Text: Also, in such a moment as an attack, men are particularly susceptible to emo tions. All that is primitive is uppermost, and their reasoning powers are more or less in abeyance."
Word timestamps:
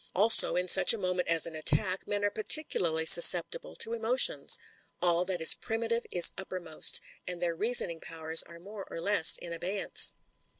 Also, 0.15 0.55
in 0.55 0.67
such 0.67 0.95
a 0.95 0.97
moment 0.97 1.27
as 1.27 1.45
an 1.45 1.53
attack, 1.53 2.07
men 2.07 2.25
are 2.25 2.31
particularly 2.31 3.05
susceptible 3.05 3.75
to 3.75 3.93
emo 3.93 4.15
tions. 4.15 4.57
All 4.99 5.25
that 5.25 5.41
is 5.41 5.53
primitive 5.53 6.07
is 6.09 6.31
uppermost, 6.39 7.01
and 7.27 7.39
their 7.39 7.53
reasoning 7.55 7.99
powers 7.99 8.41
are 8.41 8.57
more 8.59 8.87
or 8.89 8.99
less 8.99 9.37
in 9.37 9.53
abeyance." 9.53 10.13